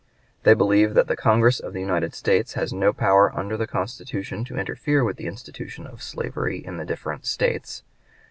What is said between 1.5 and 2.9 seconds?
of the United States has